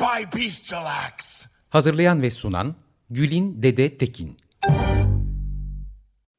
[0.00, 1.46] By bestial acts.
[1.70, 2.74] Hazırlayan ve sunan
[3.10, 4.36] Gülin Dede Tekin.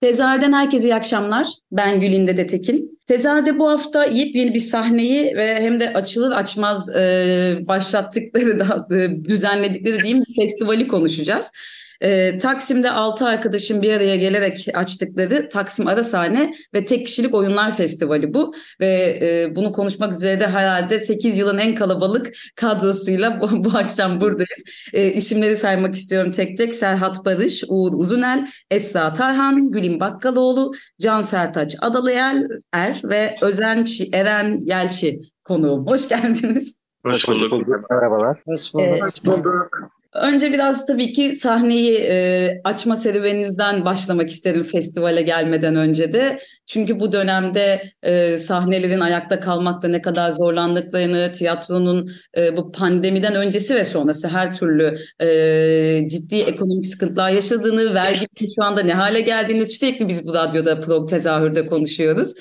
[0.02, 1.48] Tezahürden herkese iyi akşamlar.
[1.72, 3.00] Ben Gülin Dede Tekin.
[3.08, 9.26] Tezahürde bu hafta yepyeni bir sahneyi ve hem de açılır açmaz e, başlattıkları da e,
[9.26, 11.52] düzenledikleri diyeyim bir festivali konuşacağız.
[12.02, 17.76] E, Taksim'de 6 arkadaşın bir araya gelerek açtıkları Taksim Ara Sahne ve Tek Kişilik Oyunlar
[17.76, 18.53] Festivali bu.
[18.80, 24.22] Ve e, bunu konuşmak üzere de herhalde 8 yılın en kalabalık kadrosuyla bu, bu akşam
[24.22, 24.64] buradayız.
[24.94, 26.73] E, isimleri saymak istiyorum tek tek.
[26.73, 34.59] Serhat Barış, Uğur Uzunel, Esra Tarhan, Gülüm Bakkaloğlu, Can Sertaç Adalıyer Er ve Özençi Eren
[34.62, 35.88] Yelçi konuğum.
[35.88, 36.80] Hoş geldiniz.
[37.03, 37.90] Hoş bulduk.
[37.90, 38.42] Merhabalar.
[38.45, 39.03] Hoş bulduk.
[39.03, 39.97] Hoş bulduk.
[40.13, 46.39] Önce biraz tabii ki sahneyi e, açma serüveninizden başlamak isterim festivale gelmeden önce de.
[46.67, 53.75] Çünkü bu dönemde e, sahnelerin ayakta kalmakta ne kadar zorlandıklarını, tiyatronun e, bu pandemiden öncesi
[53.75, 59.66] ve sonrası her türlü e, ciddi ekonomik sıkıntılar yaşadığını, vergi şu anda ne hale geldiğini
[59.66, 62.33] sürekli biz bu radyoda prog tezahürde konuşuyoruz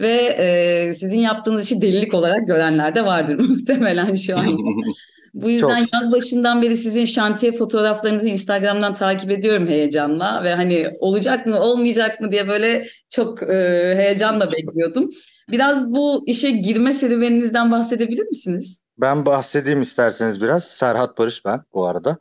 [0.00, 4.58] ve e, sizin yaptığınız işi delilik olarak görenler de vardır muhtemelen şu an.
[5.42, 5.94] Bu yüzden Çok.
[5.94, 12.20] yaz başından beri sizin şantiye fotoğraflarınızı Instagram'dan takip ediyorum heyecanla ve hani olacak mı olmayacak
[12.20, 15.10] mı diye böyle çok e, heyecanla bekliyordum.
[15.50, 18.82] Biraz bu işe girme serüveninizden bahsedebilir misiniz?
[18.98, 20.64] Ben bahsedeyim isterseniz biraz.
[20.64, 22.16] Serhat Barış ben bu arada.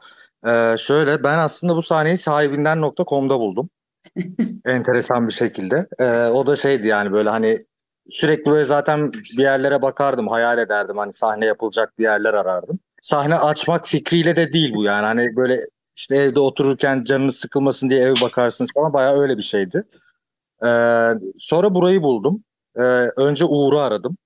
[0.47, 3.69] Ee, şöyle ben aslında bu sahneyi sahibinden.com'da buldum.
[4.65, 5.87] Enteresan bir şekilde.
[5.99, 7.65] Ee, o da şeydi yani böyle hani
[8.09, 10.97] sürekli böyle zaten bir yerlere bakardım, hayal ederdim.
[10.97, 15.05] Hani sahne yapılacak bir yerler arardım sahne açmak fikriyle de değil bu yani.
[15.05, 15.59] Hani böyle
[15.95, 19.83] işte evde otururken canınız sıkılmasın diye eve bakarsınız falan bayağı öyle bir şeydi.
[20.63, 20.67] Ee,
[21.37, 22.43] sonra burayı buldum.
[22.75, 22.81] Ee,
[23.17, 24.17] önce Uğur'u aradım.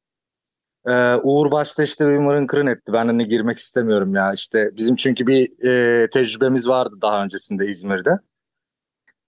[0.87, 2.93] Ee, Uğur başta işte bir mırın kırın etti.
[2.93, 4.33] Ben hani girmek istemiyorum ya.
[4.33, 8.19] İşte bizim çünkü bir e, tecrübemiz vardı daha öncesinde İzmir'de.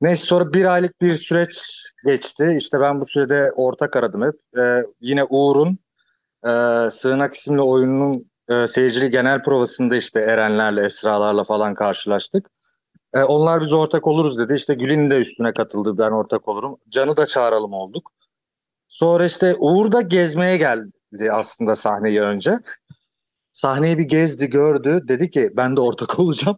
[0.01, 1.61] Neyse sonra bir aylık bir süreç
[2.05, 2.55] geçti.
[2.57, 4.35] İşte ben bu sürede ortak aradım hep.
[4.57, 5.79] Ee, yine Uğur'un
[6.45, 6.49] e,
[6.89, 12.49] Sığınak isimli oyununun e, seyircili genel provasında işte Erenlerle, Esralarla falan karşılaştık.
[13.13, 14.53] E, onlar biz ortak oluruz dedi.
[14.53, 16.77] İşte Gül'ün de üstüne katıldı ben ortak olurum.
[16.89, 18.11] Can'ı da çağıralım olduk.
[18.87, 22.59] Sonra işte Uğur da gezmeye geldi aslında sahneyi önce.
[23.53, 25.01] Sahneyi bir gezdi gördü.
[25.07, 26.57] Dedi ki ben de ortak olacağım.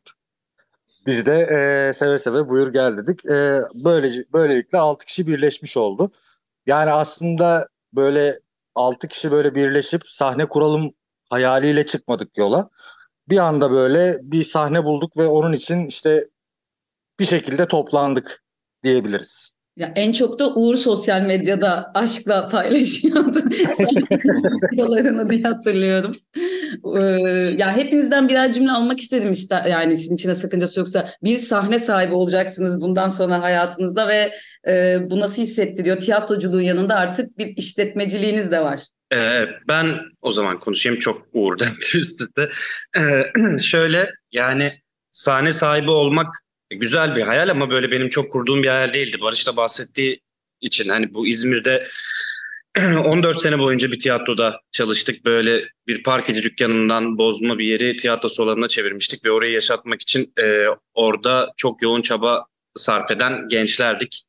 [1.06, 3.26] Biz de e, seve seve buyur gel dedik.
[3.26, 6.12] E, böylece, böylelikle 6 kişi birleşmiş oldu.
[6.66, 8.40] Yani aslında böyle
[8.76, 10.94] 6 kişi böyle birleşip sahne kuralım
[11.36, 12.70] hayaliyle çıkmadık yola.
[13.30, 16.26] Bir anda böyle bir sahne bulduk ve onun için işte
[17.20, 18.44] bir şekilde toplandık
[18.84, 19.50] diyebiliriz.
[19.78, 23.38] Ya en çok da Uğur sosyal medyada aşkla paylaşıyordu.
[24.74, 26.16] Videolarını diye hatırlıyorum.
[26.98, 27.02] Ee,
[27.58, 31.80] ya hepinizden birer cümle almak istedim ister yani sizin için de sakıncası yoksa bir sahne
[31.80, 34.32] sahibi olacaksınız bundan sonra hayatınızda ve
[34.68, 36.00] e, bu nasıl hissettiriyor?
[36.00, 38.80] Tiyatroculuğun yanında artık bir işletmeciliğiniz de var.
[39.14, 42.50] Ee, ben o zaman konuşayım çok uğurdan üstünde.
[42.98, 44.82] Ee, şöyle yani
[45.12, 46.28] sahne sahibi olmak
[46.70, 49.18] güzel bir hayal ama böyle benim çok kurduğum bir hayal değildi.
[49.22, 50.22] Barış da bahsettiği
[50.62, 51.88] için hani bu İzmir'de
[52.78, 55.26] 14 sene boyunca bir tiyatroda çalıştık.
[55.26, 60.66] Böyle bir parkeci dükkanından bozma bir yeri tiyatro salonuna çevirmiştik ve orayı yaşatmak için e,
[60.94, 64.24] orada çok yoğun çaba sarf eden gençlerdik.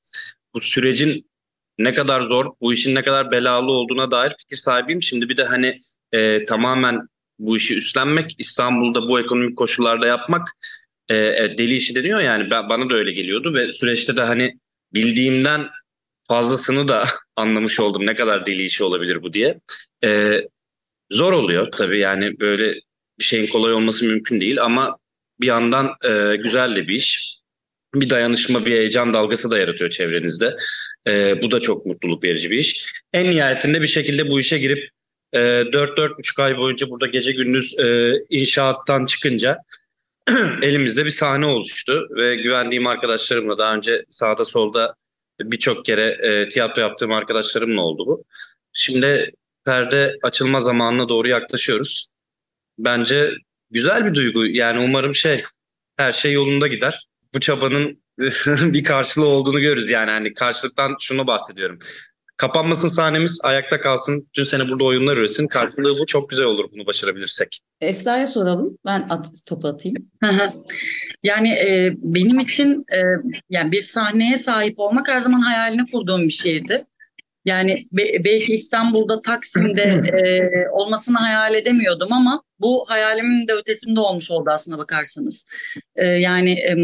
[0.57, 1.31] Bu sürecin
[1.79, 5.03] ne kadar zor, bu işin ne kadar belalı olduğuna dair fikir sahibiyim.
[5.03, 5.81] Şimdi bir de hani
[6.13, 7.01] e, tamamen
[7.39, 10.49] bu işi üstlenmek, İstanbul'da bu ekonomik koşullarda yapmak
[11.09, 14.59] e, e, deli işi deniyor yani ben, bana da öyle geliyordu ve süreçte de hani
[14.95, 15.69] bildiğimden
[16.29, 17.05] fazlasını da
[17.37, 19.61] anlamış oldum ne kadar deli işi olabilir bu diye.
[20.05, 20.41] E,
[21.11, 22.75] zor oluyor tabii yani böyle
[23.19, 24.97] bir şeyin kolay olması mümkün değil ama
[25.41, 27.37] bir yandan e, güzel de bir iş.
[27.95, 30.57] Bir dayanışma, bir heyecan dalgası da yaratıyor çevrenizde.
[31.07, 32.93] E, bu da çok mutluluk verici bir iş.
[33.13, 34.91] En nihayetinde bir şekilde bu işe girip
[35.33, 39.59] e, 4-4,5 ay boyunca burada gece gündüz e, inşaattan çıkınca
[40.63, 44.95] elimizde bir sahne oluştu ve güvendiğim arkadaşlarımla daha önce sağda solda
[45.41, 48.25] birçok kere e, tiyatro yaptığım arkadaşlarımla oldu bu.
[48.73, 49.33] Şimdi
[49.65, 52.11] perde açılma zamanına doğru yaklaşıyoruz.
[52.79, 53.33] Bence
[53.71, 54.47] güzel bir duygu.
[54.47, 55.45] Yani umarım şey
[55.97, 57.07] her şey yolunda gider.
[57.37, 58.03] Bu çabanın
[58.73, 59.91] bir karşılığı olduğunu görürüz.
[59.91, 61.79] Yani hani karşılıktan şunu bahsediyorum.
[62.37, 64.29] Kapanmasın sahnemiz, ayakta kalsın.
[64.33, 65.47] Tüm sene burada oyunlar üretsin.
[65.47, 67.61] Karşılığı bu çok güzel olur bunu başarabilirsek.
[67.81, 68.79] Esra'ya soralım.
[68.87, 69.97] Ben at, topu atayım.
[71.23, 73.01] yani e, benim için e,
[73.51, 76.87] yani bir sahneye sahip olmak her zaman hayalini kurduğum bir şeydi.
[77.45, 80.41] Yani be, belki İstanbul'da, Taksim'de e,
[80.71, 85.45] olmasını hayal edemiyordum ama bu hayalimin de ötesinde olmuş oldu aslında bakarsanız.
[85.97, 86.75] E, yani e,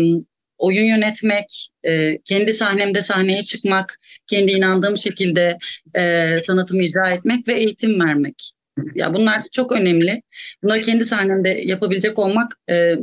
[0.62, 5.58] oyun yönetmek, e, kendi sahnemde sahneye çıkmak, kendi inandığım şekilde
[5.96, 8.52] e, sanatımı icra etmek ve eğitim vermek.
[8.94, 10.22] Ya bunlar çok önemli.
[10.62, 12.94] Bunları kendi sahnemde yapabilecek olmak e,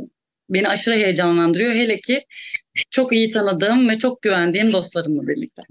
[0.50, 1.72] beni aşırı heyecanlandırıyor.
[1.72, 2.24] Hele ki
[2.90, 5.62] çok iyi tanıdığım ve çok güvendiğim dostlarımla birlikte.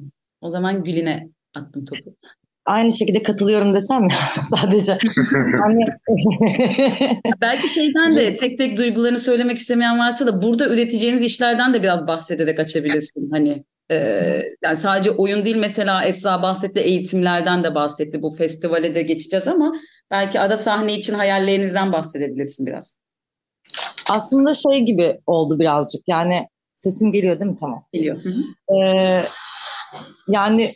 [0.42, 2.16] O zaman Gül'ine attım topu.
[2.70, 4.98] Aynı şekilde katılıyorum desem ya sadece.
[5.34, 5.86] yani...
[7.42, 12.08] Belki şeyden de tek tek duygularını söylemek istemeyen varsa da burada üreteceğiniz işlerden de biraz
[12.08, 13.30] bahsederek açabilirsin.
[13.32, 13.98] Hani e,
[14.64, 18.22] yani sadece oyun değil mesela Esra bahsetti eğitimlerden de bahsetti.
[18.22, 19.74] Bu festivale de geçeceğiz ama
[20.12, 22.98] belki ada sahne için hayallerinizden bahsedebilirsin biraz.
[24.10, 27.58] Aslında şey gibi oldu birazcık yani sesim geliyor değil mi?
[27.60, 27.86] Tamam.
[27.94, 28.18] Geliyor.
[28.84, 29.24] Ee,
[30.28, 30.74] yani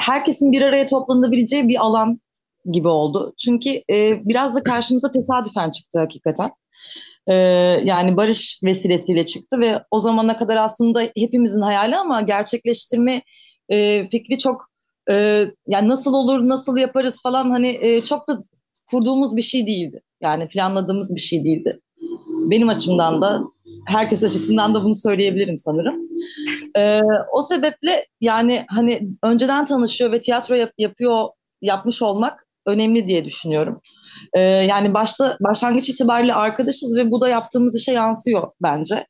[0.00, 2.20] herkesin bir araya toplanabileceği bir alan
[2.72, 3.34] gibi oldu.
[3.44, 6.50] Çünkü e, biraz da karşımıza tesadüfen çıktı hakikaten.
[7.28, 7.34] E,
[7.84, 13.22] yani barış vesilesiyle çıktı ve o zamana kadar aslında hepimizin hayali ama gerçekleştirme
[13.68, 14.60] e, fikri çok
[15.10, 18.44] e, yani nasıl olur, nasıl yaparız falan hani e, çok da
[18.90, 20.02] kurduğumuz bir şey değildi.
[20.20, 21.80] Yani planladığımız bir şey değildi.
[22.28, 23.42] Benim açımdan da
[23.88, 26.08] herkes açısından da bunu söyleyebilirim sanırım.
[26.76, 27.00] Ee,
[27.32, 31.28] o sebeple yani hani önceden tanışıyor ve tiyatro yap, yapıyor
[31.62, 33.80] yapmış olmak önemli diye düşünüyorum.
[34.34, 39.06] Ee, yani başta başlangıç itibariyle arkadaşız ve bu da yaptığımız işe yansıyor bence.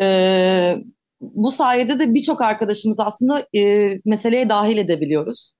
[0.00, 0.76] Ee,
[1.20, 5.52] bu sayede de birçok arkadaşımız aslında e, meseleye dahil edebiliyoruz.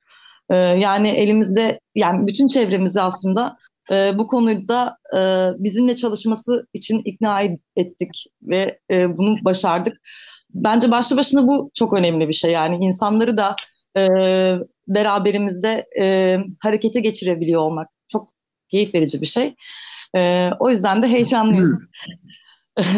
[0.51, 3.57] Ee, yani elimizde yani bütün çevremizi aslında
[3.91, 5.21] e, bu konuda e,
[5.59, 7.41] bizimle çalışması için ikna
[7.77, 9.97] ettik ve e, bunu başardık.
[10.51, 12.53] Bence başlı başına bu çok önemli bir şey.
[12.53, 13.57] Yani insanları da
[13.97, 14.09] e,
[14.89, 18.29] beraberimizde e, harekete geçirebiliyor olmak çok
[18.69, 19.55] keyif verici bir şey.
[20.17, 21.75] E, o yüzden de heyecanlıyız.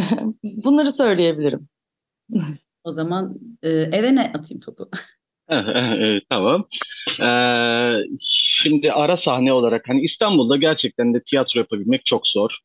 [0.65, 1.69] Bunları söyleyebilirim.
[2.85, 4.91] O zaman e, eve ne atayım topu?
[6.31, 6.69] tamam.
[7.21, 12.59] Ee, şimdi ara sahne olarak hani İstanbul'da gerçekten de tiyatro yapabilmek çok zor.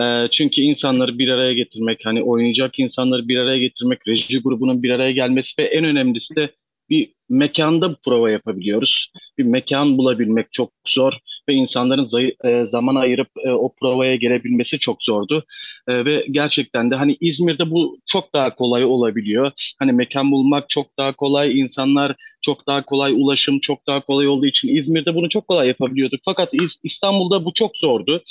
[0.00, 4.90] Ee, çünkü insanları bir araya getirmek, hani oynayacak insanları bir araya getirmek, reji grubunun bir
[4.90, 6.50] araya gelmesi ve en önemlisi de
[6.90, 9.12] bir mekanda prova yapabiliyoruz.
[9.38, 11.12] Bir mekan bulabilmek çok zor
[11.48, 12.08] ve insanların
[12.44, 15.44] e, zaman ayırıp e, o provaya gelebilmesi çok zordu.
[15.88, 19.52] E, ve gerçekten de hani İzmir'de bu çok daha kolay olabiliyor.
[19.78, 24.46] Hani mekan bulmak çok daha kolay, insanlar çok daha kolay, ulaşım çok daha kolay olduğu
[24.46, 26.20] için İzmir'de bunu çok kolay yapabiliyorduk.
[26.24, 26.50] Fakat
[26.82, 28.22] İstanbul'da bu çok zordu.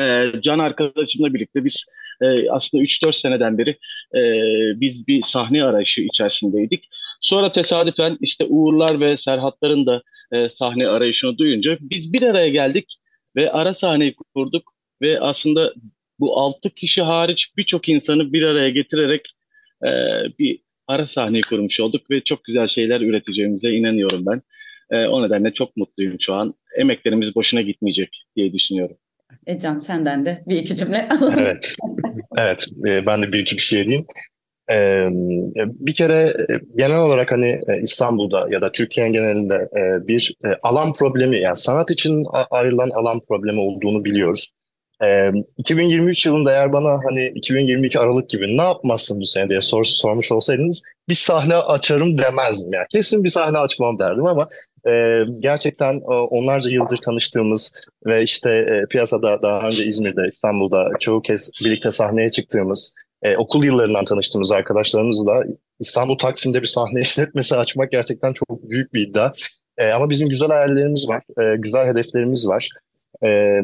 [0.00, 1.84] E, Can arkadaşımla birlikte biz
[2.22, 3.70] e, aslında 3-4 seneden beri
[4.14, 4.20] e,
[4.80, 6.88] biz bir sahne arayışı içerisindeydik.
[7.22, 10.02] Sonra tesadüfen işte Uğurlar ve Serhatların da
[10.32, 12.98] e, sahne arayışını duyunca biz bir araya geldik
[13.36, 15.72] ve ara sahneyi kurduk ve aslında
[16.20, 19.28] bu 6 kişi hariç birçok insanı bir araya getirerek
[19.84, 19.90] e,
[20.38, 24.42] bir ara sahneyi kurmuş olduk ve çok güzel şeyler üreteceğimize inanıyorum ben.
[24.90, 26.54] E, o nedenle çok mutluyum şu an.
[26.78, 28.96] Emeklerimiz boşuna gitmeyecek diye düşünüyorum.
[29.46, 31.34] Ecem senden de bir iki cümle alalım.
[31.38, 31.74] Evet,
[32.36, 34.04] evet e, ben de bir iki bir şey diyeyim.
[34.70, 35.08] Ee,
[35.56, 39.68] bir kere e, genel olarak hani e, İstanbul'da ya da Türkiye'nin genelinde
[40.08, 44.52] bir alan problemi yani sanat için ayrılan alan problemi olduğunu biliyoruz.
[45.58, 50.32] 2023 yılında eğer bana hani 2022 Aralık gibi ne yapmazsın bu sene diye sor, sormuş
[50.32, 52.86] olsaydınız bir sahne açarım demezdim yani.
[52.92, 54.48] Kesin bir sahne açmam derdim ama
[54.88, 57.72] e, gerçekten e, onlarca yıldır tanıştığımız
[58.06, 63.64] ve işte e, piyasada daha önce İzmir'de, İstanbul'da çoğu kez birlikte sahneye çıktığımız, e, okul
[63.64, 65.42] yıllarından tanıştığımız arkadaşlarımızla
[65.80, 69.32] İstanbul Taksim'de bir sahne işletmesi açmak gerçekten çok büyük bir iddia.
[69.78, 72.68] E, ama bizim güzel hayallerimiz var, e, güzel hedeflerimiz var.
[73.24, 73.60] E,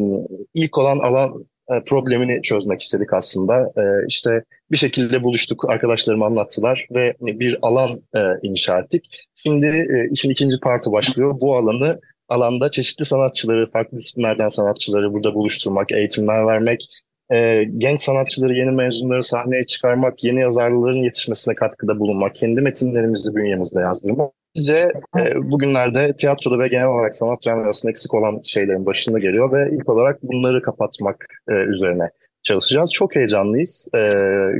[0.54, 3.72] ilk olan alan e, problemini çözmek istedik aslında.
[3.76, 9.26] E, işte bir şekilde buluştuk, arkadaşlarım anlattılar ve bir alan e, inşa ettik.
[9.34, 11.40] Şimdi e, işin ikinci partı başlıyor.
[11.40, 16.86] Bu alanı alanda çeşitli sanatçıları, farklı disiplinlerden sanatçıları burada buluşturmak, eğitimler vermek,
[17.32, 23.80] e, genç sanatçıları, yeni mezunları sahneye çıkarmak, yeni yazarların yetişmesine katkıda bulunmak, kendi metinlerimizi bünyemizde
[23.80, 29.52] yazdırmak bize e, bugünlerde tiyatroda ve genel olarak sanat camiasında eksik olan şeylerin başında geliyor
[29.52, 32.10] ve ilk olarak bunları kapatmak e, üzerine
[32.42, 32.92] çalışacağız.
[32.92, 33.88] Çok heyecanlıyız.
[33.94, 34.12] E,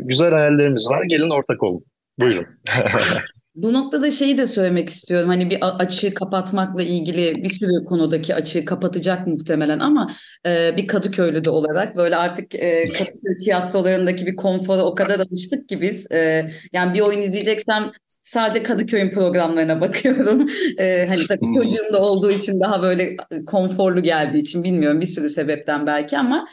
[0.04, 1.04] güzel hayallerimiz var.
[1.04, 1.84] Gelin ortak olun.
[2.18, 2.46] Buyurun.
[3.62, 5.28] Bu noktada şeyi de söylemek istiyorum.
[5.28, 10.10] Hani bir açığı kapatmakla ilgili bir sürü konudaki açığı kapatacak muhtemelen ama
[10.46, 15.68] e, bir Kadıköylü de olarak böyle artık e, Kadıköy tiyatrolarındaki bir konfora o kadar alıştık
[15.68, 16.12] ki biz.
[16.12, 20.48] E, yani bir oyun izleyeceksem sadece Kadıköy'ün programlarına bakıyorum.
[20.78, 21.54] E, hani tabii hmm.
[21.54, 26.46] çocuğum da olduğu için daha böyle konforlu geldiği için bilmiyorum bir sürü sebepten belki ama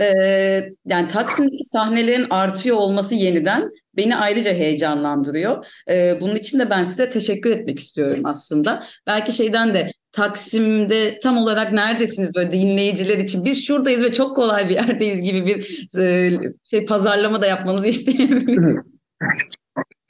[0.00, 5.66] ee, yani Taksim'deki sahnelerin artıyor olması yeniden beni ayrıca heyecanlandırıyor.
[5.90, 8.82] Ee, bunun için de ben size teşekkür etmek istiyorum aslında.
[9.06, 13.44] Belki şeyden de Taksim'de tam olarak neredesiniz böyle dinleyiciler için?
[13.44, 16.30] Biz şuradayız ve çok kolay bir yerdeyiz gibi bir e,
[16.70, 18.84] şey pazarlama da yapmanızı isteyebilirim.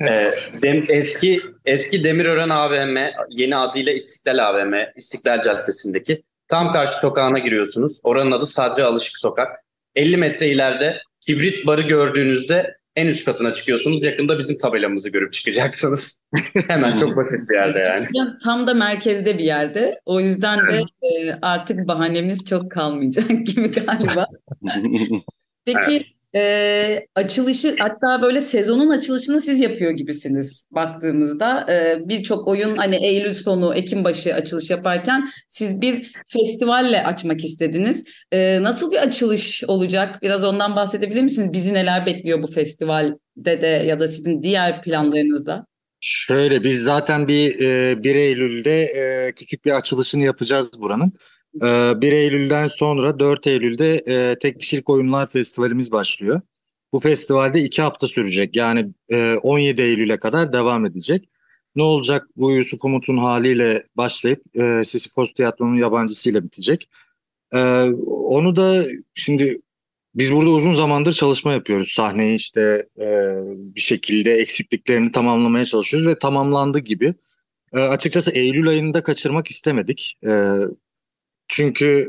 [0.08, 0.34] Ee,
[0.88, 2.96] eski eski Demirören AVM,
[3.30, 8.00] yeni adıyla İstiklal AVM, İstiklal Caddesi'ndeki tam karşı sokağına giriyorsunuz.
[8.02, 9.64] Oranın adı Sadri Alışık Sokak.
[9.94, 14.04] 50 metre ileride kibrit barı gördüğünüzde en üst katına çıkıyorsunuz.
[14.04, 16.20] Yakında bizim tabelamızı görüp çıkacaksınız.
[16.68, 18.06] Hemen çok basit bir yerde yani.
[18.44, 20.00] Tam da merkezde bir yerde.
[20.06, 24.26] O yüzden de e, artık bahanemiz çok kalmayacak gibi galiba.
[25.64, 26.02] Peki
[26.36, 31.66] e, açılışı hatta böyle sezonun açılışını siz yapıyor gibisiniz baktığımızda.
[31.72, 38.04] E, Birçok oyun hani Eylül sonu, Ekim başı açılış yaparken siz bir festivalle açmak istediniz.
[38.32, 40.22] E, nasıl bir açılış olacak?
[40.22, 41.52] Biraz ondan bahsedebilir misiniz?
[41.52, 45.66] Bizi neler bekliyor bu festivalde de ya da sizin diğer planlarınızda?
[46.00, 51.12] Şöyle biz zaten bir e, 1 Eylül'de e, küçük bir açılışını yapacağız buranın.
[51.54, 56.40] 1 ee, Eylül'den sonra 4 Eylül'de e, Tek Kişilik Oyunlar Festivalimiz başlıyor.
[56.92, 58.56] Bu festivalde iki hafta sürecek.
[58.56, 61.28] Yani e, 17 Eylül'e kadar devam edecek.
[61.76, 66.88] Ne olacak bu Yusuf Umut'un haliyle başlayıp e, Sisyphos Tiyatro'nun yabancısıyla bitecek.
[67.54, 67.58] E,
[68.06, 69.56] onu da şimdi
[70.14, 71.92] biz burada uzun zamandır çalışma yapıyoruz.
[71.92, 73.06] Sahneyi işte e,
[73.46, 77.14] bir şekilde eksikliklerini tamamlamaya çalışıyoruz ve tamamlandı gibi.
[77.72, 80.18] Açıkçası Eylül ayında kaçırmak istemedik.
[81.50, 82.08] Çünkü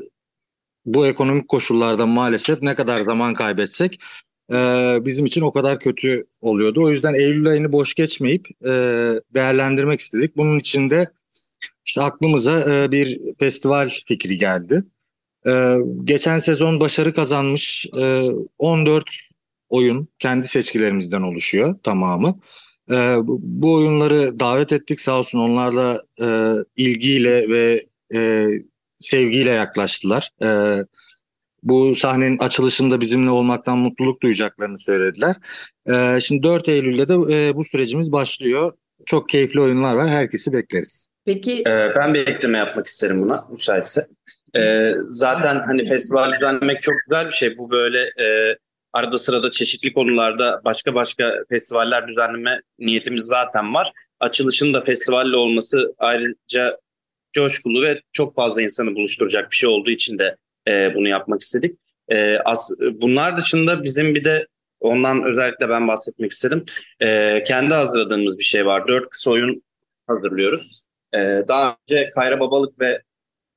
[0.85, 3.99] bu ekonomik koşullarda maalesef ne kadar zaman kaybetsek
[4.51, 4.55] e,
[5.05, 6.83] bizim için o kadar kötü oluyordu.
[6.83, 8.69] O yüzden Eylül ayını boş geçmeyip e,
[9.33, 10.37] değerlendirmek istedik.
[10.37, 11.11] Bunun için de
[11.85, 14.83] işte aklımıza e, bir festival fikri geldi.
[15.47, 18.23] E, geçen sezon başarı kazanmış e,
[18.59, 19.05] 14
[19.69, 22.39] oyun kendi seçkilerimizden oluşuyor tamamı.
[22.91, 26.27] E, bu oyunları davet ettik sağ olsun onlar da e,
[26.83, 28.47] ilgiyle ve e,
[29.01, 30.29] sevgiyle yaklaştılar.
[30.43, 30.77] E,
[31.63, 35.35] bu sahnenin açılışında bizimle olmaktan mutluluk duyacaklarını söylediler.
[35.89, 38.73] E, şimdi 4 Eylül'de de e, bu sürecimiz başlıyor.
[39.05, 40.09] Çok keyifli oyunlar var.
[40.09, 41.11] Herkesi bekleriz.
[41.25, 44.07] Peki ee, ben bir ekleme yapmak isterim buna müsaitse.
[44.55, 47.57] Ee, zaten hani festival düzenlemek çok güzel bir şey.
[47.57, 48.57] Bu böyle e,
[48.93, 53.91] arada sırada çeşitli konularda başka başka festivaller düzenleme niyetimiz zaten var.
[54.19, 56.77] Açılışın da festivalle olması ayrıca
[57.33, 60.35] coşkulu ve çok fazla insanı buluşturacak bir şey olduğu için de
[60.67, 61.79] e, bunu yapmak istedik.
[62.09, 64.47] E, as, bunlar dışında bizim bir de
[64.79, 66.65] ondan özellikle ben bahsetmek istedim.
[66.99, 68.87] E, kendi hazırladığımız bir şey var.
[68.87, 69.63] Dört kısa oyun
[70.07, 70.81] hazırlıyoruz.
[71.13, 73.01] E, daha önce Kayra Babalık ve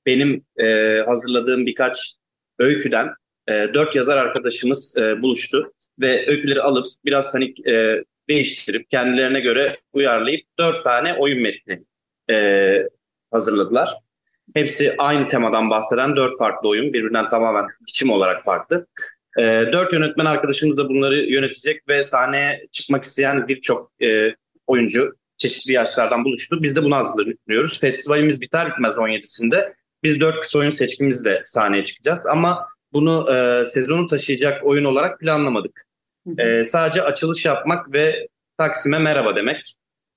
[0.06, 2.16] benim e, hazırladığım birkaç
[2.58, 3.08] öyküden
[3.48, 9.76] e, dört yazar arkadaşımız e, buluştu ve öyküleri alıp biraz hani e, değiştirip kendilerine göre
[9.92, 11.82] uyarlayıp dört tane oyun metni
[12.30, 12.36] e,
[13.34, 13.94] hazırladılar.
[14.54, 16.92] Hepsi aynı temadan bahseden dört farklı oyun.
[16.92, 18.86] Birbirinden tamamen biçim olarak farklı.
[19.38, 24.34] E, dört yönetmen arkadaşımız da bunları yönetecek ve sahneye çıkmak isteyen birçok e,
[24.66, 26.62] oyuncu çeşitli yaşlardan buluştu.
[26.62, 27.80] Biz de bunu hazırlıyoruz.
[27.80, 29.72] Festivalimiz biter bitmez 17'sinde.
[30.02, 32.26] Biz dört kısa oyun seçkimizle sahneye çıkacağız.
[32.26, 35.82] Ama bunu e, sezonu taşıyacak oyun olarak planlamadık.
[36.38, 39.74] E, sadece açılış yapmak ve Taksim'e merhaba demek.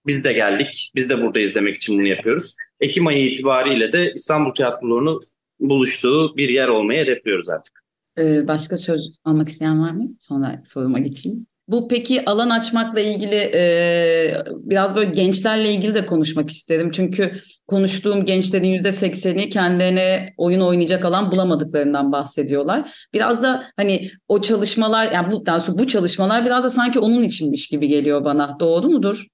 [0.07, 0.91] Biz de geldik.
[0.95, 2.55] Biz de burada izlemek için bunu yapıyoruz.
[2.79, 5.19] Ekim ayı itibariyle de İstanbul Tiyatroları'nın
[5.59, 7.83] buluştuğu bir yer olmayı hedefliyoruz artık.
[8.19, 10.09] Ee, başka söz almak isteyen var mı?
[10.19, 11.47] Sonra soruma geçeyim.
[11.67, 16.91] Bu peki alan açmakla ilgili e, biraz böyle gençlerle ilgili de konuşmak isterim.
[16.91, 23.07] Çünkü konuştuğum gençlerin yüzde sekseni kendilerine oyun oynayacak alan bulamadıklarından bahsediyorlar.
[23.13, 27.67] Biraz da hani o çalışmalar yani bu, daha bu çalışmalar biraz da sanki onun içinmiş
[27.67, 28.57] gibi geliyor bana.
[28.59, 29.25] Doğru mudur?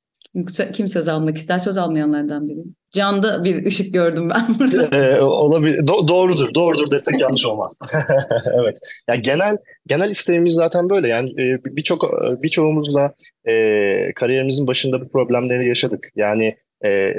[0.74, 1.60] Kim söz almak ister?
[1.60, 2.60] Söz almayanlardan biri.
[2.92, 4.98] Canda bir ışık gördüm ben burada.
[4.98, 5.78] Ee, olabilir.
[5.80, 6.54] Do- doğrudur.
[6.54, 7.78] Doğrudur desek yanlış olmaz.
[8.62, 8.78] evet.
[9.10, 11.10] Yani genel genel isteğimiz zaten böyle.
[11.10, 12.04] Yani e, birçok
[12.44, 13.14] birçoğumuzla
[13.50, 16.08] e, kariyerimizin başında bu problemleri yaşadık.
[16.16, 17.14] Yani E,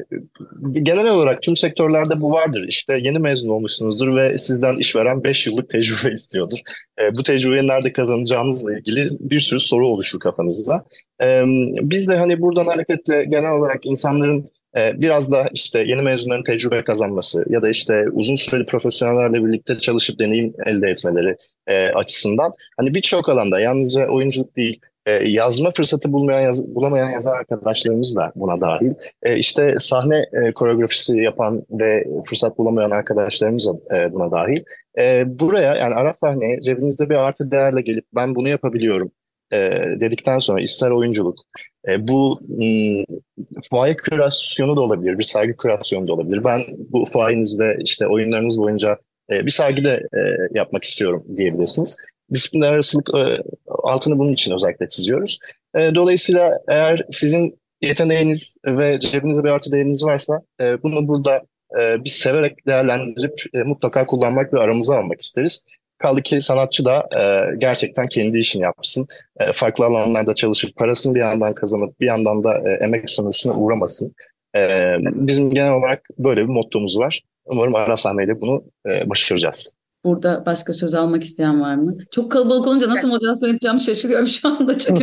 [0.73, 2.65] genel olarak tüm sektörlerde bu vardır.
[2.69, 6.59] İşte yeni mezun olmuşsunuzdur ve sizden işveren 5 yıllık tecrübe istiyordur.
[7.01, 10.85] E, bu tecrübeyi nerede kazanacağınızla ilgili bir sürü soru oluşur kafanızda.
[11.23, 11.43] E,
[11.83, 16.85] biz de hani buradan hareketle genel olarak insanların e, biraz da işte yeni mezunların tecrübe
[16.85, 22.95] kazanması ya da işte uzun süreli profesyonellerle birlikte çalışıp deneyim elde etmeleri e, açısından hani
[22.95, 28.61] birçok alanda yalnızca oyunculuk değil e, yazma fırsatı bulmayan yaz, bulamayan yazar arkadaşlarımız da buna
[28.61, 28.95] dahil.
[29.23, 34.63] E, işte sahne e, koreografisi yapan ve fırsat bulamayan arkadaşlarımız da e, buna dahil.
[34.99, 39.11] E, buraya yani ara sahneye cebinizde bir artı değerle gelip ben bunu yapabiliyorum
[39.53, 41.39] e, dedikten sonra ister oyunculuk,
[41.89, 43.05] e, bu m,
[43.71, 46.45] fuaye kürasyonu da olabilir, bir sergi kürasyonu da olabilir.
[46.45, 48.99] Ben bu fuayenizde işte oyunlarınız boyunca
[49.31, 50.21] e, bir sergi de e,
[50.55, 51.97] yapmak istiyorum diyebilirsiniz.
[52.33, 55.39] Disiplinler arasılık e, altını bunun için özellikle çiziyoruz.
[55.75, 61.43] E, dolayısıyla eğer sizin yeteneğiniz ve cebinizde bir artı değeriniz varsa e, bunu burada
[62.05, 63.35] biz severek değerlendirip
[63.67, 65.65] mutlaka kullanmak ve aramıza almak isteriz.
[65.99, 67.09] Kaldı ki sanatçı da
[67.59, 69.07] gerçekten kendi işini yapsın.
[69.53, 74.15] Farklı alanlarda çalışıp parasını bir yandan kazanıp bir yandan da emek sonucuna uğramasın.
[75.15, 77.23] Bizim genel olarak böyle bir mottomuz var.
[77.45, 79.75] Umarım ara sahneyle bunu e, başaracağız.
[80.05, 81.97] Burada başka söz almak isteyen var mı?
[82.11, 84.79] Çok kalabalık olunca nasıl moderasyon yapacağımı şaşırıyorum şu anda.
[84.79, 84.99] Çok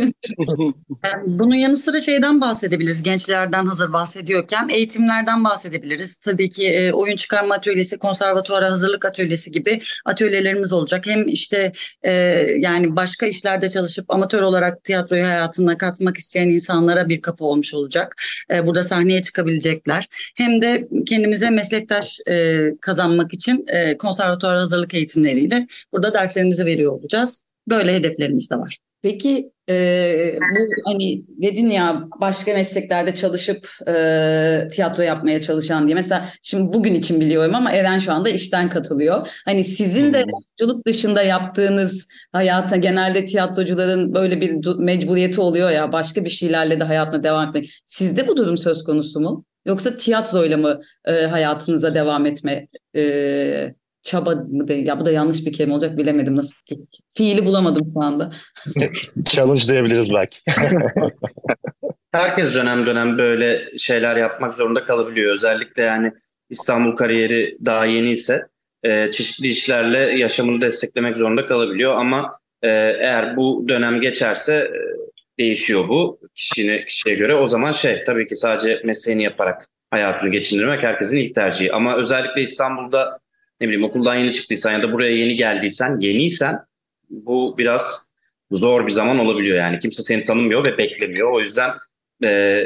[1.26, 3.02] Bunun yanı sıra şeyden bahsedebiliriz.
[3.02, 6.16] Gençlerden hazır bahsediyorken eğitimlerden bahsedebiliriz.
[6.16, 11.06] Tabii ki e, oyun çıkarma atölyesi, konservatuara hazırlık atölyesi gibi atölyelerimiz olacak.
[11.06, 12.12] Hem işte e,
[12.58, 18.16] yani başka işlerde çalışıp amatör olarak tiyatroyu hayatına katmak isteyen insanlara bir kapı olmuş olacak.
[18.50, 20.08] E, burada sahneye çıkabilecekler.
[20.34, 27.44] Hem de kendimize meslektaş e, kazanmak için e, konservatuar hazırlık eğitimleriyle burada derslerimizi veriyor olacağız.
[27.68, 28.78] Böyle hedeflerimiz de var.
[29.02, 35.94] Peki e, bu hani dedin ya başka mesleklerde çalışıp e, tiyatro yapmaya çalışan diye.
[35.94, 39.28] Mesela şimdi bugün için biliyorum ama Eren şu anda işten katılıyor.
[39.44, 46.24] Hani sizin de oyunculuk dışında yaptığınız hayata genelde tiyatrocuların böyle bir mecburiyeti oluyor ya başka
[46.24, 47.70] bir şeylerle de hayatına devam etmek.
[47.86, 49.44] Sizde bu durum söz konusu mu?
[49.66, 54.86] Yoksa tiyatroyla mı e, hayatınıza devam etme e, çaba mı değil?
[54.86, 56.58] Ya bu da yanlış bir kelime olacak bilemedim nasıl.
[57.14, 58.32] Fiili bulamadım şu anda.
[59.24, 60.38] Challenge diyebiliriz belki.
[62.12, 65.34] Herkes dönem dönem böyle şeyler yapmak zorunda kalabiliyor.
[65.34, 66.12] Özellikle yani
[66.50, 68.40] İstanbul kariyeri daha yeni ise
[68.82, 71.96] e, çeşitli işlerle yaşamını desteklemek zorunda kalabiliyor.
[71.96, 72.68] Ama e,
[73.00, 74.80] eğer bu dönem geçerse e,
[75.38, 77.34] değişiyor bu kişine, kişiye göre.
[77.34, 81.72] O zaman şey tabii ki sadece mesleğini yaparak hayatını geçindirmek herkesin ilk tercihi.
[81.72, 83.18] Ama özellikle İstanbul'da
[83.60, 86.56] ne bileyim okuldan yeni çıktıysan ya da buraya yeni geldiysen, yeniysen
[87.10, 88.12] bu biraz
[88.50, 89.78] zor bir zaman olabiliyor yani.
[89.78, 91.32] Kimse seni tanımıyor ve beklemiyor.
[91.32, 91.70] O yüzden
[92.24, 92.64] e,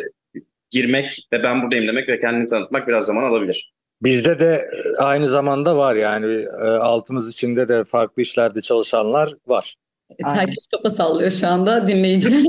[0.70, 3.72] girmek ve ben buradayım demek ve kendini tanıtmak biraz zaman alabilir.
[4.02, 4.64] Bizde de
[4.98, 9.76] aynı zamanda var yani e, altımız içinde de farklı işlerde çalışanlar var.
[10.24, 12.40] Herkes kafa sallıyor şu anda dinleyiciler.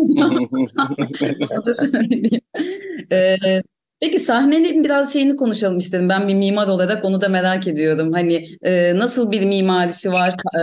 [3.11, 3.37] ee,
[3.99, 6.09] Peki sahnenin biraz şeyini konuşalım istedim.
[6.09, 8.13] Ben bir mimar olarak onu da merak ediyorum.
[8.13, 10.61] Hani e, nasıl bir mimarisi var, e,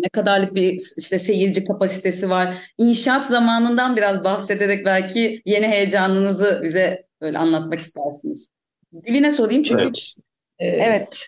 [0.00, 2.54] ne kadarlık bir işte seyirci kapasitesi var.
[2.78, 8.48] İnşaat zamanından biraz bahsederek belki yeni heyecanınızı bize böyle anlatmak istersiniz.
[8.92, 9.82] Güline sorayım çünkü.
[9.82, 10.14] Evet.
[10.58, 11.26] E, evet.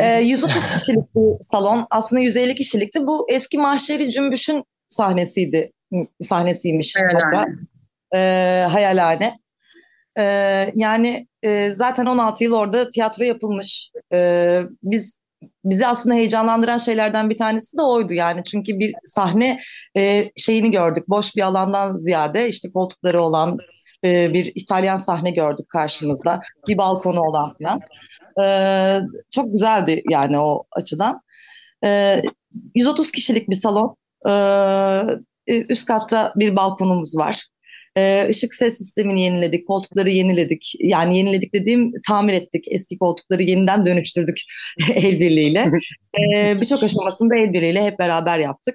[0.00, 1.86] E, 130 kişilik bir salon.
[1.90, 3.06] Aslında 150 kişilikti.
[3.06, 5.72] Bu eski Mahşeri Cümbüş'ün sahnesiydi.
[6.20, 7.22] Sahnesiymiş Hayalhane.
[7.22, 7.46] hatta.
[8.14, 8.18] E,
[8.70, 9.38] hayalhane.
[10.18, 13.90] Ee, yani e, zaten 16 yıl orada tiyatro yapılmış.
[14.12, 15.20] Ee, biz
[15.64, 18.44] bizi aslında heyecanlandıran şeylerden bir tanesi de oydu yani.
[18.44, 19.58] Çünkü bir sahne
[19.96, 21.08] e, şeyini gördük.
[21.08, 23.58] Boş bir alandan ziyade işte koltukları olan
[24.04, 26.40] e, bir İtalyan sahne gördük karşımızda.
[26.68, 27.80] Bir balkonu olan falan.
[28.48, 28.98] Ee,
[29.30, 31.20] çok güzeldi yani o açıdan.
[31.84, 32.22] Ee,
[32.74, 33.96] 130 kişilik bir salon.
[34.28, 37.46] Ee, üst katta bir balkonumuz var
[37.96, 40.72] ee, ışık ses sistemini yeniledik, koltukları yeniledik.
[40.80, 42.64] Yani yeniledik dediğim tamir ettik.
[42.70, 44.36] Eski koltukları yeniden dönüştürdük
[44.94, 45.70] el birliğiyle.
[46.18, 48.74] Ee, Birçok aşamasında el birliğiyle hep beraber yaptık.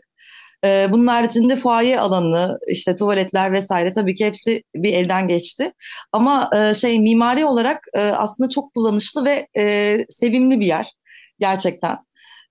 [0.66, 5.72] Ee, bunun haricinde fuaye alanı, işte tuvaletler vesaire tabii ki hepsi bir elden geçti.
[6.12, 10.92] Ama e, şey mimari olarak e, aslında çok kullanışlı ve e, sevimli bir yer
[11.40, 11.98] gerçekten.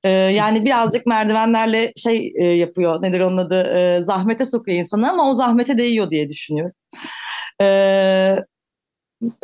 [0.05, 3.62] Ee, yani birazcık merdivenlerle şey e, yapıyor, nedir onun adı,
[3.99, 6.73] e, zahmete sokuyor insanı ama o zahmete değiyor diye düşünüyorum.
[7.62, 8.37] Ee,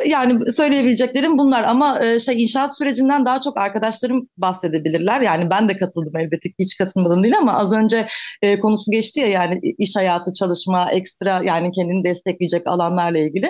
[0.05, 5.21] yani söyleyebileceklerim bunlar ama e, şey inşaat sürecinden daha çok arkadaşlarım bahsedebilirler.
[5.21, 8.07] Yani ben de katıldım elbette ki hiç katılmadım değil ama az önce
[8.41, 13.45] e, konusu geçti ya yani iş hayatı, çalışma, ekstra yani kendini destekleyecek alanlarla ilgili.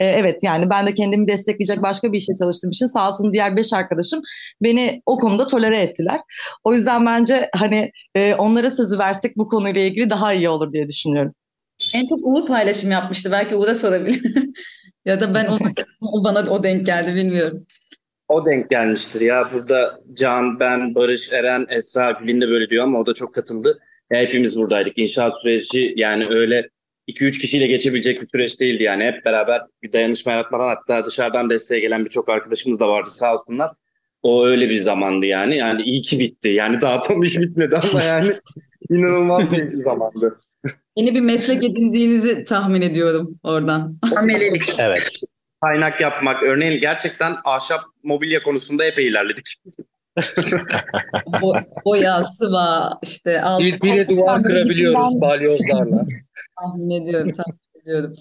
[0.00, 3.56] E, evet yani ben de kendimi destekleyecek başka bir işte çalıştığım için sağ olsun diğer
[3.56, 4.20] beş arkadaşım
[4.62, 6.20] beni o konuda tolere ettiler.
[6.64, 10.88] O yüzden bence hani e, onlara sözü versek bu konuyla ilgili daha iyi olur diye
[10.88, 11.34] düşünüyorum.
[11.94, 13.32] En çok Uğur paylaşım yapmıştı.
[13.32, 14.34] Belki Uğur'a sorabilir.
[15.04, 15.58] ya da ben onu,
[16.00, 17.66] o bana o denk geldi bilmiyorum.
[18.28, 19.50] O denk gelmiştir ya.
[19.52, 23.78] Burada Can, ben, Barış, Eren, Esra, Gül'in de böyle diyor ama o da çok katıldı.
[24.12, 24.98] Ya hepimiz buradaydık.
[24.98, 26.68] İnşaat süreci yani öyle
[27.08, 29.04] 2-3 kişiyle geçebilecek bir süreç değildi yani.
[29.04, 33.70] Hep beraber bir dayanışma yaratmadan hatta dışarıdan desteğe gelen birçok arkadaşımız da vardı sağ olsunlar.
[34.22, 35.56] O öyle bir zamandı yani.
[35.56, 36.48] Yani iyi ki bitti.
[36.48, 38.30] Yani daha tam iş bitmedi ama yani
[38.90, 40.40] inanılmaz bir zamandı.
[40.96, 43.98] Yeni bir meslek edindiğinizi tahmin ediyorum oradan.
[44.16, 44.74] Amelelik.
[44.78, 45.20] Evet.
[45.62, 46.42] Kaynak yapmak.
[46.42, 49.54] Örneğin gerçekten ahşap mobilya konusunda epey ilerledik.
[51.42, 53.64] Bo boya, sıva, işte altı.
[53.64, 56.06] Biz bile duvar kırabiliyoruz balyozlarla.
[56.60, 58.14] Tahmin ediyorum, tahmin ediyorum.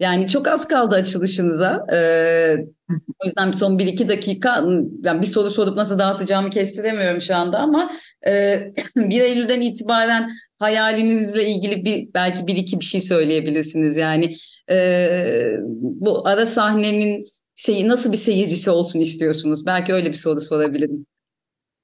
[0.00, 1.86] Yani çok az kaldı açılışınıza.
[1.92, 2.56] Ee,
[2.90, 4.64] o yüzden son bir iki dakika
[5.04, 7.90] yani bir soru sorup nasıl dağıtacağımı kestiremiyorum şu anda ama
[8.26, 8.60] e,
[8.96, 13.96] 1 Eylül'den itibaren hayalinizle ilgili bir belki bir iki bir şey söyleyebilirsiniz.
[13.96, 14.36] Yani
[14.70, 17.24] e, bu ara sahnenin
[17.56, 19.66] şey, nasıl bir seyircisi olsun istiyorsunuz?
[19.66, 21.06] Belki öyle bir soru sorabilirim.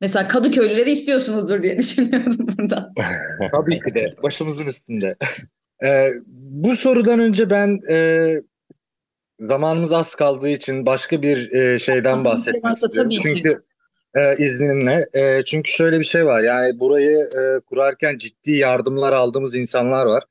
[0.00, 2.92] Mesela Kadıköylüleri istiyorsunuzdur diye düşünüyorum burada.
[3.52, 5.16] Tabii ki de başımızın üstünde.
[5.82, 8.28] Ee, bu sorudan önce ben e,
[9.40, 13.10] zamanımız az kaldığı için başka bir e, şeyden bahsetmek varsa istiyorum.
[13.10, 13.22] tabii ki.
[13.22, 13.62] Çünkü
[14.14, 15.08] e, izninle.
[15.14, 16.42] E, çünkü şöyle bir şey var.
[16.42, 20.24] Yani burayı e, kurarken ciddi yardımlar aldığımız insanlar var.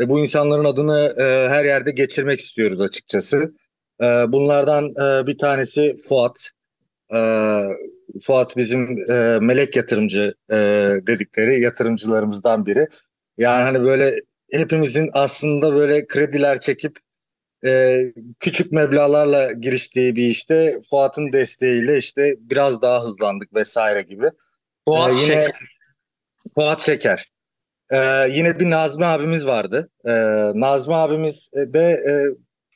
[0.00, 3.54] Ve bu insanların adını e, her yerde geçirmek istiyoruz açıkçası.
[4.00, 6.50] E, bunlardan e, bir tanesi Fuat.
[7.14, 7.18] E,
[8.26, 10.56] Fuat bizim e, melek yatırımcı e,
[11.06, 12.88] dedikleri yatırımcılarımızdan biri.
[13.38, 14.14] Yani hani böyle
[14.52, 16.98] hepimizin aslında böyle krediler çekip
[17.64, 17.98] e,
[18.40, 24.30] küçük meblağlarla giriştiği bir işte Fuat'ın desteğiyle işte biraz daha hızlandık vesaire gibi.
[24.84, 25.52] Fuat Ee, yine Şeker.
[26.54, 27.30] Fuat Şeker.
[27.92, 29.90] Ee, yine bir Nazmi abimiz vardı.
[30.04, 30.12] Ee,
[30.54, 32.12] Nazmi abimiz de e,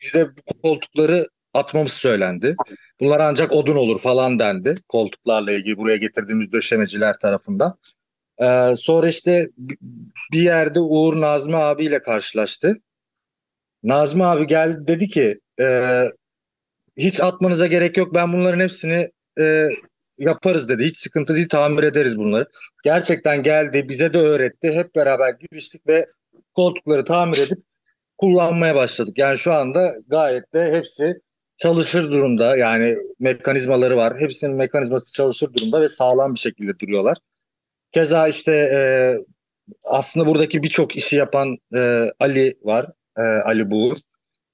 [0.02, 2.56] bize bu koltukları atmamız söylendi.
[3.00, 7.78] Bunlar ancak odun olur falan dendi koltuklarla ilgili buraya getirdiğimiz döşemeciler tarafından.
[8.42, 9.48] Ee, sonra işte
[10.32, 12.76] bir yerde Uğur Nazmi abiyle karşılaştı.
[13.82, 16.04] Nazmi abi geldi dedi ki e,
[16.96, 19.68] hiç atmanıza gerek yok ben bunların hepsini e,
[20.18, 20.84] yaparız dedi.
[20.84, 22.48] Hiç sıkıntı değil tamir ederiz bunları.
[22.84, 24.72] Gerçekten geldi bize de öğretti.
[24.72, 26.06] Hep beraber giriştik ve
[26.54, 27.58] koltukları tamir edip
[28.18, 29.18] kullanmaya başladık.
[29.18, 31.20] Yani şu anda gayet de hepsi
[31.56, 32.56] çalışır durumda.
[32.56, 34.20] Yani mekanizmaları var.
[34.20, 37.18] Hepsinin mekanizması çalışır durumda ve sağlam bir şekilde duruyorlar.
[37.94, 38.80] Keza işte e,
[39.84, 42.86] aslında buradaki birçok işi yapan e, Ali var.
[43.18, 43.96] E, Ali Buğur.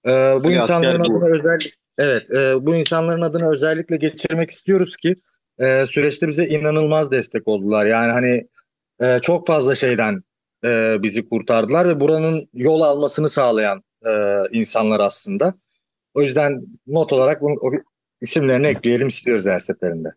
[0.06, 5.16] E, bu Ali insanların adına özellikle evet e, bu insanların adına özellikle geçirmek istiyoruz ki
[5.58, 7.86] e, süreçte bize inanılmaz destek oldular.
[7.86, 8.48] Yani hani
[9.00, 10.22] e, çok fazla şeyden
[10.64, 15.54] e, bizi kurtardılar ve buranın yol almasını sağlayan e, insanlar aslında.
[16.14, 17.70] O yüzden not olarak bunu, o
[18.20, 20.08] isimlerini ekleyelim istiyoruz her seferinde.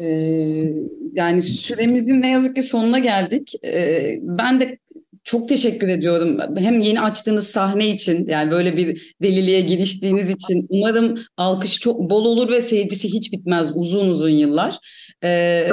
[0.00, 0.64] Ee,
[1.12, 3.52] yani süremizin ne yazık ki sonuna geldik.
[3.64, 4.78] Ee, ben de
[5.24, 6.38] çok teşekkür ediyorum.
[6.56, 10.66] Hem yeni açtığınız sahne için yani böyle bir deliliğe giriştiğiniz için.
[10.68, 14.78] Umarım alkış çok bol olur ve seyircisi hiç bitmez uzun uzun yıllar.
[15.24, 15.68] Ee,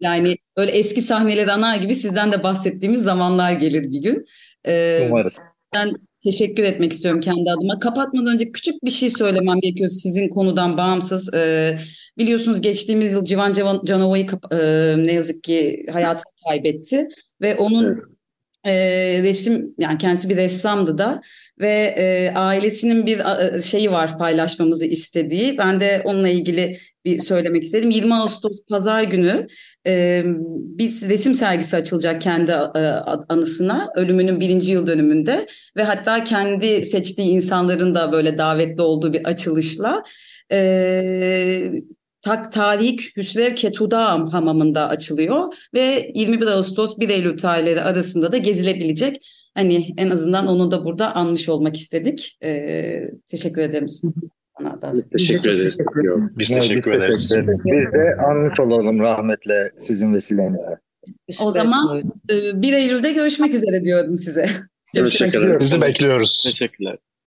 [0.00, 4.24] yani öyle eski sahneleri anar gibi sizden de bahsettiğimiz zamanlar gelir bir gün.
[4.66, 5.38] Ee, Umarız.
[5.74, 5.92] ben
[6.24, 7.78] teşekkür etmek istiyorum kendi adıma.
[7.78, 11.34] Kapatmadan önce küçük bir şey söylemem gerekiyor sizin konudan bağımsız.
[11.34, 11.78] Ee,
[12.18, 14.56] biliyorsunuz geçtiğimiz yıl Civan Can- Canova'yı e,
[14.98, 17.08] ne yazık ki hayatını kaybetti
[17.40, 18.12] ve onun
[18.64, 18.72] e,
[19.22, 21.20] resim yani kendisi bir ressamdı da
[21.60, 23.18] ve e, ailesinin bir
[23.54, 25.58] e, şeyi var paylaşmamızı istediği.
[25.58, 27.90] Ben de onunla ilgili bir söylemek istedim.
[27.90, 29.46] 20 Ağustos Pazar günü
[29.86, 30.22] e,
[30.78, 32.80] bir resim sergisi açılacak kendi e,
[33.28, 35.46] anısına ölümünün birinci yıl dönümünde
[35.76, 40.02] ve hatta kendi seçtiği insanların da böyle davetli olduğu bir açılışla
[40.52, 41.72] e,
[42.22, 49.16] Tak Tarihi Hüsrev Ketudağ hamamında açılıyor ve 21 Ağustos 1 Eylül tarihleri arasında da gezilebilecek.
[49.54, 52.38] Hani en azından onu da burada anmış olmak istedik.
[52.44, 53.86] E, teşekkür ederim.
[54.82, 54.92] Da.
[55.12, 55.76] Teşekkür ederiz.
[56.38, 57.32] Biz teşekkür biz ederiz.
[57.64, 60.78] Biz de anmış olalım rahmetle sizin vesilenizle.
[61.44, 64.46] O zaman e, 1 Eylül'de görüşmek üzere diyorum size.
[64.98, 65.60] Hoşçakalın.
[65.60, 66.42] Bizi bekliyoruz.
[66.44, 66.98] Teşekkürler.